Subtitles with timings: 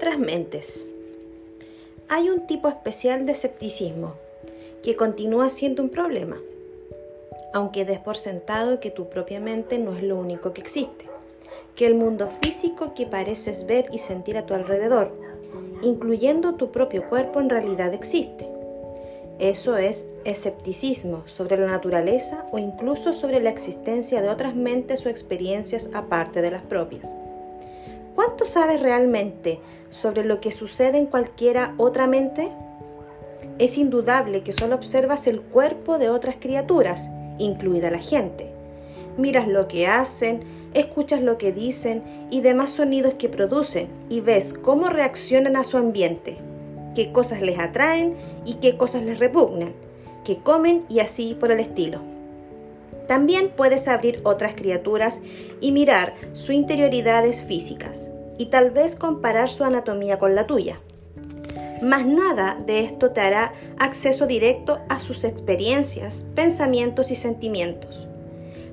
[0.00, 0.86] otras mentes.
[2.08, 4.14] Hay un tipo especial de escepticismo
[4.82, 6.38] que continúa siendo un problema,
[7.52, 11.04] aunque des por sentado que tu propia mente no es lo único que existe,
[11.76, 15.12] que el mundo físico que pareces ver y sentir a tu alrededor,
[15.82, 18.48] incluyendo tu propio cuerpo, en realidad existe.
[19.38, 25.10] Eso es escepticismo sobre la naturaleza o incluso sobre la existencia de otras mentes o
[25.10, 27.14] experiencias aparte de las propias.
[28.22, 32.52] ¿Cuánto sabes realmente sobre lo que sucede en cualquiera otra mente?
[33.58, 38.52] Es indudable que solo observas el cuerpo de otras criaturas, incluida la gente.
[39.16, 40.40] Miras lo que hacen,
[40.74, 45.78] escuchas lo que dicen y demás sonidos que producen y ves cómo reaccionan a su
[45.78, 46.36] ambiente,
[46.94, 49.72] qué cosas les atraen y qué cosas les repugnan,
[50.26, 52.19] qué comen y así por el estilo.
[53.10, 55.20] También puedes abrir otras criaturas
[55.60, 60.80] y mirar sus interioridades físicas y tal vez comparar su anatomía con la tuya.
[61.82, 68.06] Mas nada de esto te hará acceso directo a sus experiencias, pensamientos y sentimientos.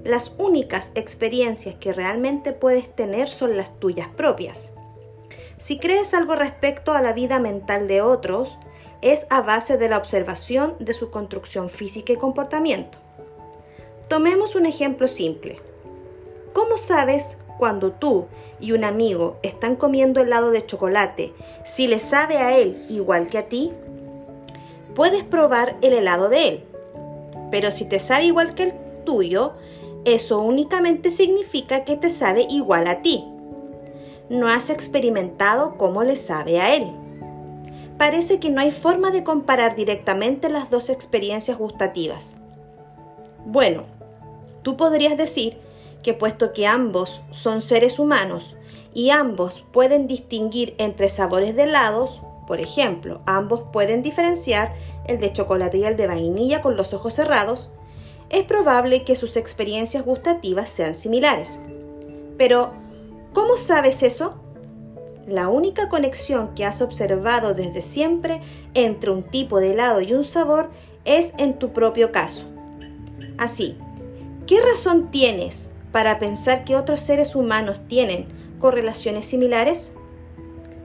[0.03, 4.71] Las únicas experiencias que realmente puedes tener son las tuyas propias.
[5.57, 8.59] Si crees algo respecto a la vida mental de otros,
[9.01, 12.99] es a base de la observación de su construcción física y comportamiento.
[14.07, 15.59] Tomemos un ejemplo simple.
[16.53, 18.25] ¿Cómo sabes cuando tú
[18.59, 21.33] y un amigo están comiendo helado de chocolate
[21.65, 23.71] si le sabe a él igual que a ti?
[24.95, 26.63] Puedes probar el helado de él,
[27.51, 28.73] pero si te sabe igual que el
[29.05, 29.53] tuyo,
[30.05, 33.23] eso únicamente significa que te sabe igual a ti
[34.29, 36.91] no has experimentado cómo le sabe a él.
[37.97, 42.35] Parece que no hay forma de comparar directamente las dos experiencias gustativas.
[43.45, 43.85] Bueno,
[44.67, 45.55] tú podrías decir
[46.03, 48.57] que puesto que ambos son seres humanos
[48.93, 54.75] y ambos pueden distinguir entre sabores de helados, por ejemplo, ambos pueden diferenciar
[55.07, 57.69] el de chocolate y el de vainilla con los ojos cerrados,
[58.29, 61.61] es probable que sus experiencias gustativas sean similares.
[62.37, 62.73] Pero,
[63.31, 64.33] ¿Cómo sabes eso?
[65.27, 68.41] La única conexión que has observado desde siempre
[68.73, 70.71] entre un tipo de helado y un sabor
[71.05, 72.47] es en tu propio caso.
[73.37, 73.77] Así,
[74.47, 78.27] ¿qué razón tienes para pensar que otros seres humanos tienen
[78.59, 79.91] correlaciones similares?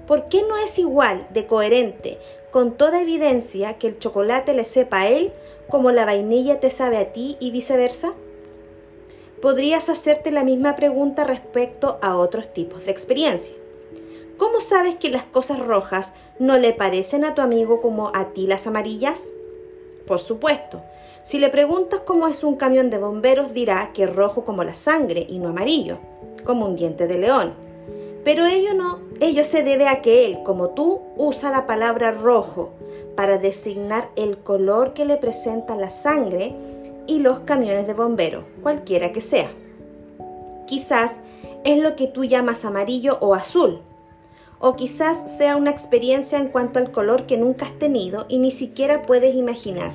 [0.06, 2.18] ¿Por qué no es igual de coherente
[2.50, 5.32] con toda evidencia que el chocolate le sepa a él
[5.70, 8.12] como la vainilla te sabe a ti y viceversa?
[9.42, 13.52] podrías hacerte la misma pregunta respecto a otros tipos de experiencia.
[14.38, 18.46] ¿Cómo sabes que las cosas rojas no le parecen a tu amigo como a ti
[18.46, 19.32] las amarillas?
[20.06, 20.82] Por supuesto,
[21.22, 24.75] si le preguntas cómo es un camión de bomberos dirá que es rojo como la
[24.75, 25.99] sangre y no amarillo,
[26.44, 27.55] como un diente de león.
[28.25, 32.72] Pero ello no, ello se debe a que él, como tú, usa la palabra rojo
[33.16, 36.55] para designar el color que le presenta la sangre
[37.06, 39.50] y los camiones de bomberos, cualquiera que sea.
[40.66, 41.19] Quizás
[41.65, 43.81] es lo que tú llamas amarillo o azul,
[44.59, 48.50] o quizás sea una experiencia en cuanto al color que nunca has tenido y ni
[48.50, 49.93] siquiera puedes imaginar.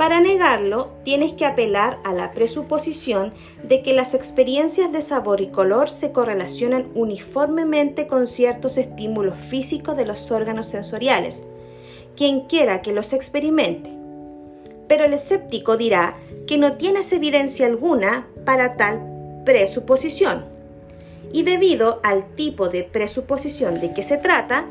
[0.00, 5.48] Para negarlo, tienes que apelar a la presuposición de que las experiencias de sabor y
[5.48, 11.42] color se correlacionan uniformemente con ciertos estímulos físicos de los órganos sensoriales,
[12.16, 14.00] quien quiera que los experimente
[14.88, 16.16] pero el escéptico dirá
[16.46, 20.46] que no tienes evidencia alguna para tal presuposición.
[21.30, 24.64] Y debido al tipo de presuposición de que se trata,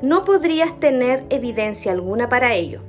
[0.00, 2.80] no podrías tener evidencia alguna para ello.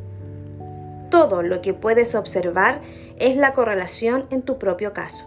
[1.09, 2.81] Todo lo que puedes observar
[3.17, 5.23] es la correlación en tu propio caso.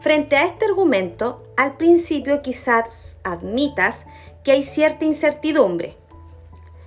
[0.00, 4.06] Frente a este argumento, al principio quizás admitas
[4.44, 5.96] que hay cierta incertidumbre.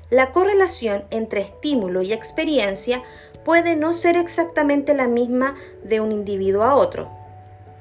[0.09, 3.03] La correlación entre estímulo y experiencia
[3.43, 7.09] puede no ser exactamente la misma de un individuo a otro.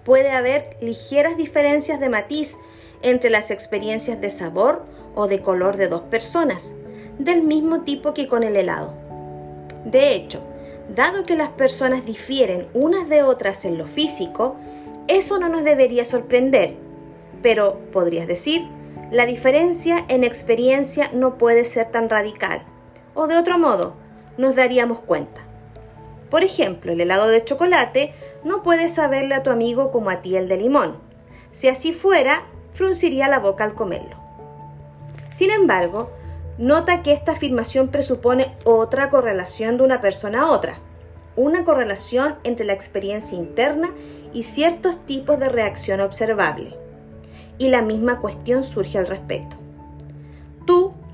[0.04, 2.58] Puede haber ligeras diferencias de matiz
[3.02, 4.84] entre las experiencias de sabor
[5.14, 6.74] o de color de dos personas,
[7.18, 9.07] del mismo tipo que con el helado.
[9.88, 10.43] De hecho,
[10.94, 14.56] dado que las personas difieren unas de otras en lo físico,
[15.06, 16.75] eso no nos debería sorprender,
[17.40, 18.69] pero podrías decir,
[19.11, 22.67] la diferencia en experiencia no puede ser tan radical,
[23.14, 23.94] o de otro modo,
[24.37, 25.40] nos daríamos cuenta.
[26.29, 28.12] Por ejemplo, el helado de chocolate
[28.44, 30.99] no puede saberle a tu amigo como a ti el de limón.
[31.52, 32.43] Si así fuera,
[32.73, 34.17] frunciría la boca al comerlo.
[35.31, 36.11] Sin embargo,
[36.58, 40.81] nota que esta afirmación presupone otra correlación de una persona a otra,
[41.37, 43.94] una correlación entre la experiencia interna
[44.32, 46.76] y ciertos tipos de reacción observable.
[47.58, 49.56] Y la misma cuestión surge al respecto.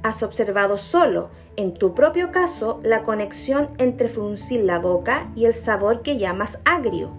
[0.03, 5.55] has observado solo, en tu propio caso, la conexión entre fruncir la boca y el
[5.55, 7.11] sabor que llamas agrio.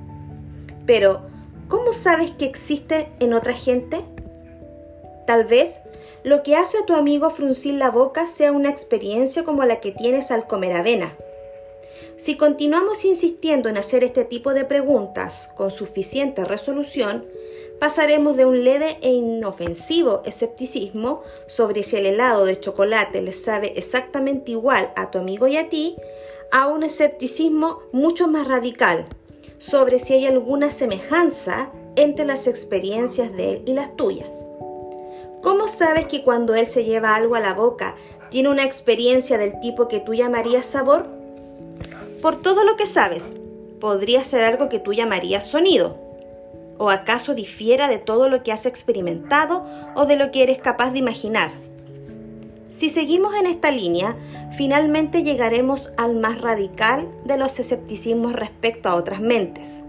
[0.86, 1.24] Pero,
[1.68, 4.06] ¿cómo sabes que existe en otra gente?
[5.26, 5.82] Tal vez
[6.26, 9.92] lo que hace a tu amigo fruncir la boca sea una experiencia como la que
[9.92, 11.16] tienes al comer avena.
[12.18, 17.28] Si continuamos insistiendo en hacer este tipo de preguntas con suficiente resolución,
[17.80, 23.74] pasaremos de un leve e inofensivo escepticismo sobre si el helado de chocolate le sabe
[23.76, 25.96] exactamente igual a tu amigo y a ti,
[26.52, 29.06] a un escepticismo mucho más radical
[29.60, 34.48] sobre si hay alguna semejanza entre las experiencias de él y las tuyas.
[35.46, 37.94] ¿Cómo sabes que cuando él se lleva algo a la boca
[38.32, 41.06] tiene una experiencia del tipo que tú llamarías sabor?
[42.20, 43.38] Por todo lo que sabes,
[43.80, 45.98] podría ser algo que tú llamarías sonido.
[46.80, 49.62] ¿O acaso difiera de todo lo que has experimentado
[49.94, 51.52] o de lo que eres capaz de imaginar?
[52.72, 54.16] Si seguimos en esta línea,
[54.58, 59.84] finalmente llegaremos al más radical de los escepticismos respecto a otras mentes.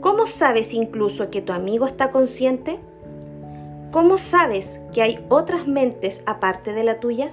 [0.00, 2.78] ¿Cómo sabes incluso que tu amigo está consciente?
[3.90, 7.30] ¿Cómo sabes que hay otras mentes aparte de la tuya?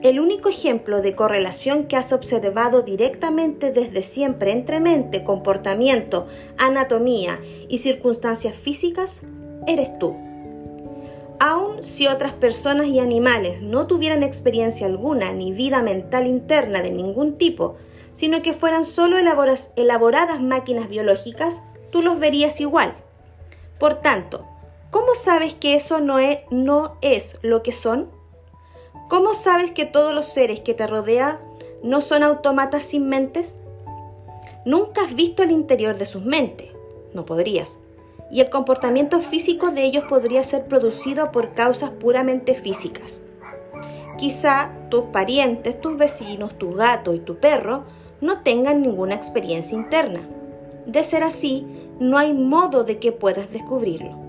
[0.00, 7.40] El único ejemplo de correlación que has observado directamente desde siempre entre mente, comportamiento, anatomía
[7.68, 9.20] y circunstancias físicas
[9.66, 10.16] eres tú.
[11.40, 16.90] Aun si otras personas y animales no tuvieran experiencia alguna ni vida mental interna de
[16.90, 17.76] ningún tipo,
[18.12, 21.60] sino que fueran solo elaboradas máquinas biológicas,
[21.90, 22.94] tú los verías igual.
[23.78, 24.46] Por tanto,
[24.90, 26.38] ¿Cómo sabes que eso no es,
[27.42, 28.08] lo que son?
[29.10, 31.36] ¿Cómo sabes que todos los seres que te rodean
[31.82, 33.54] no son autómatas sin mentes?
[34.64, 36.70] Nunca has visto el interior de sus mentes.
[37.12, 37.78] No podrías.
[38.30, 43.20] Y el comportamiento físico de ellos podría ser producido por causas puramente físicas.
[44.16, 47.84] Quizá tus parientes, tus vecinos, tu gato y tu perro
[48.22, 50.22] no tengan ninguna experiencia interna.
[50.86, 51.66] De ser así,
[52.00, 54.27] no hay modo de que puedas descubrirlo.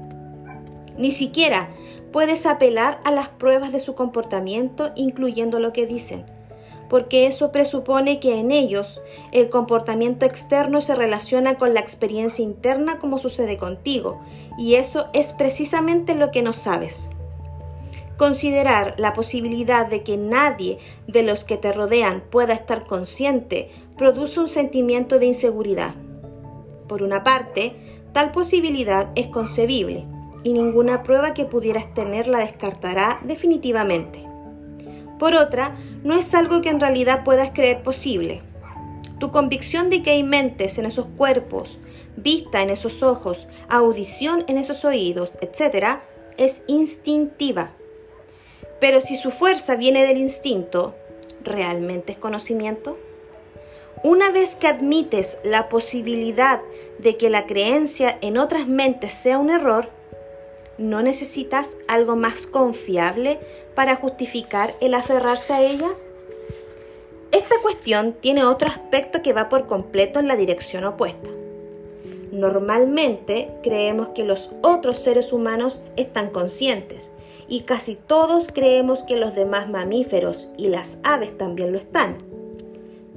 [0.99, 1.69] Ni siquiera
[2.11, 6.25] puedes apelar a las pruebas de su comportamiento, incluyendo lo que dicen,
[6.89, 9.01] porque eso presupone que en ellos
[9.31, 14.19] el comportamiento externo se relaciona con la experiencia interna como sucede contigo,
[14.57, 17.09] y eso es precisamente lo que no sabes.
[18.17, 24.41] Considerar la posibilidad de que nadie de los que te rodean pueda estar consciente produce
[24.41, 25.95] un sentimiento de inseguridad.
[26.89, 27.73] Por una parte,
[28.11, 30.05] tal posibilidad es concebible,
[30.43, 34.25] y ninguna prueba que pudieras tener la descartará definitivamente.
[35.19, 38.41] Por otra, no es algo que en realidad puedas creer posible.
[39.19, 41.77] Tu convicción de que hay mentes en esos cuerpos,
[42.15, 45.99] vista en esos ojos, audición en esos oídos, etc.,
[46.37, 47.71] es instintiva.
[48.79, 50.95] Pero si su fuerza viene del instinto,
[51.43, 52.97] ¿realmente es conocimiento?
[54.03, 56.61] Una vez que admites la posibilidad
[56.99, 59.89] de que la creencia en otras mentes sea un error,
[60.79, 63.39] ¿no necesitas algo más confiable
[63.75, 66.05] para justificar el aferrarse a ellas?
[67.31, 71.29] Esta cuestión tiene otro aspecto que va por completo en la dirección opuesta.
[72.31, 77.11] Normalmente creemos que los otros seres humanos están conscientes
[77.47, 82.17] y casi todos creemos que los demás mamíferos y las aves también lo están.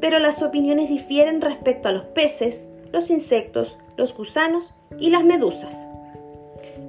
[0.01, 5.87] Pero las opiniones difieren respecto a los peces, los insectos, los gusanos y las medusas.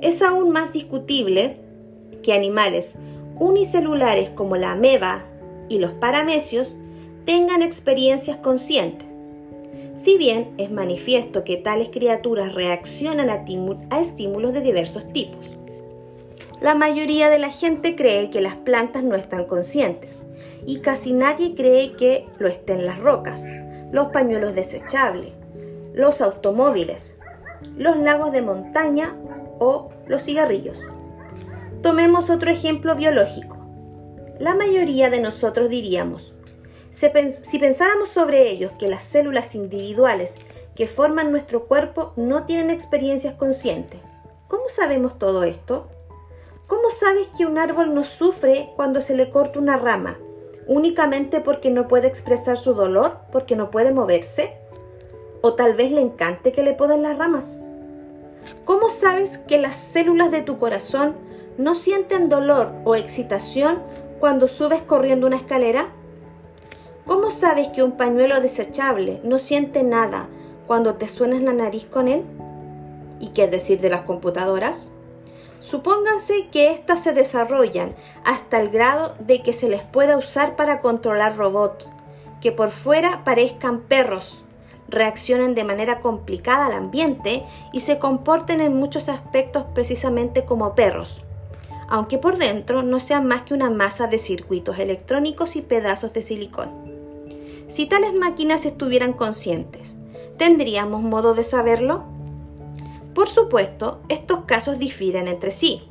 [0.04, 1.60] Es aún más discutible
[2.24, 2.98] que animales
[3.40, 5.24] unicelulares como la ameba
[5.70, 6.76] y los paramecios
[7.24, 9.08] tengan experiencias conscientes.
[9.96, 13.46] Si bien es manifiesto que tales criaturas reaccionan a,
[13.98, 15.52] estímulos de diversos tipos.
[16.60, 20.22] La mayoría de la gente cree que las plantas no están conscientes
[20.66, 23.54] y casi nadie cree que lo estén las rocas,
[23.94, 25.32] los pañuelos desechables,
[25.94, 27.16] los automóviles,
[27.78, 29.16] los lagos de montaña
[29.60, 30.82] o los cigarrillos.
[31.82, 33.58] Tomemos otro ejemplo biológico.
[34.40, 36.34] La mayoría de nosotros diríamos,
[36.90, 40.38] si pensáramos sobre ellos que las células individuales
[40.76, 44.00] que forman nuestro cuerpo no tienen experiencias conscientes,
[44.48, 45.90] ¿cómo sabemos todo esto?
[46.68, 50.18] ¿Cómo sabes que un árbol no sufre cuando se le corta una rama
[50.66, 54.58] únicamente porque no puede expresar su dolor, porque no puede moverse?
[55.42, 57.60] ¿O tal vez le encante que le poden las ramas?
[58.66, 61.16] ¿Cómo sabes que las células de tu corazón
[61.58, 63.82] no sienten dolor o excitación
[64.20, 65.90] cuando subes corriendo una escalera?
[67.06, 70.28] ¿Cómo sabes que un pañuelo desechable no siente nada
[70.68, 72.24] cuando te suenas la nariz con él?
[73.20, 74.90] ¿Y qué decir de las computadoras?
[75.60, 77.96] Supónganse que éstas se desarrollan
[78.26, 81.90] hasta el grado de que se les pueda usar para controlar robots,
[82.42, 84.43] que por fuera parezcan perros,
[84.94, 91.22] reaccionen de manera complicada al ambiente y se comporten en muchos aspectos precisamente como perros,
[91.90, 96.22] aunque por dentro no sean más que una masa de circuitos electrónicos y pedazos de
[96.22, 96.70] silicón.
[97.68, 99.96] Si tales máquinas estuvieran conscientes,
[100.38, 102.04] ¿tendríamos modo de saberlo?
[103.14, 105.84] Por supuesto, estos casos difieren entre sí.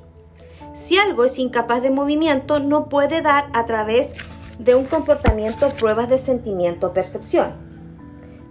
[0.75, 4.15] Si algo es incapaz de movimiento, no puede dar a través
[4.59, 7.72] de un comportamiento pruebas de sentimiento o percepción.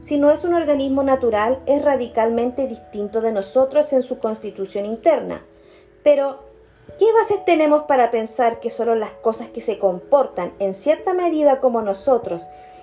[0.01, 5.45] Si no es un organismo natural, es radicalmente distinto de nosotros en su constitución interna.
[6.03, 6.39] Pero,
[6.97, 11.59] ¿qué bases tenemos para pensar que solo las cosas que se comportan en cierta medida
[11.59, 12.41] como nosotros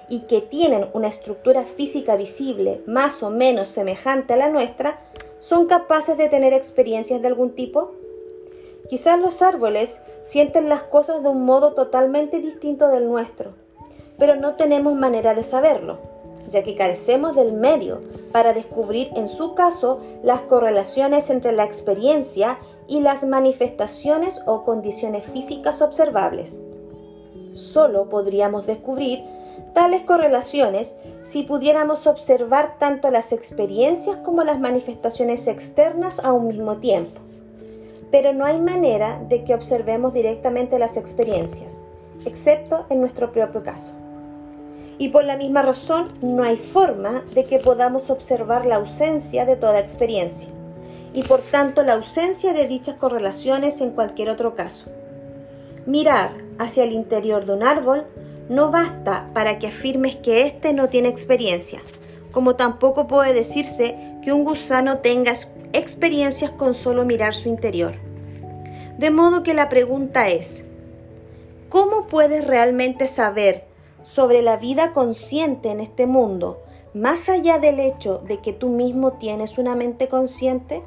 [0.09, 5.01] y que tienen una estructura física visible más o menos semejante a la nuestra
[5.41, 7.95] son capaces de tener experiencias de algún tipo?
[8.89, 13.55] Quizás los árboles sienten las cosas de un modo totalmente distinto del nuestro,
[14.19, 15.99] pero no tenemos manera de saberlo,
[16.51, 18.01] ya que carecemos del medio
[18.33, 25.25] para descubrir en su caso las correlaciones entre la experiencia y las manifestaciones o condiciones
[25.33, 26.61] físicas observables.
[27.53, 29.25] Solo podríamos descubrir
[29.75, 36.77] tales correlaciones si pudiéramos observar tanto las experiencias como las manifestaciones externas a un mismo
[36.77, 37.21] tiempo.
[38.11, 41.79] Pero no hay manera de que observemos directamente las experiencias,
[42.25, 43.93] excepto en nuestro propio caso.
[44.99, 49.57] Y por la misma razón no hay forma de que podamos observar la ausencia de
[49.57, 50.49] toda experiencia,
[51.15, 54.87] y por tanto la ausencia de dichas correlaciones en cualquier otro caso.
[55.87, 58.07] Mirar hacia el interior de un árbol
[58.49, 61.79] no basta para que afirmes que éste no tiene experiencia,
[62.33, 65.33] como tampoco puede decirse que un gusano tenga
[65.73, 67.95] experiencias con solo mirar su interior.
[68.99, 70.65] De modo que la pregunta es,
[71.69, 73.68] ¿cómo puedes realmente saber
[74.03, 76.63] sobre la vida consciente en este mundo,
[76.95, 80.83] más allá del hecho de que tú mismo tienes una mente consciente?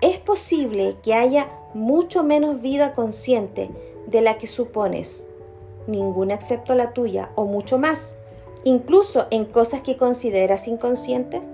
[0.00, 3.70] Es posible que haya mucho menos vida consciente
[4.06, 5.28] de la que supones
[5.86, 8.14] ninguna excepto la tuya, o mucho más,
[8.64, 11.46] incluso en cosas que consideras inconscientes?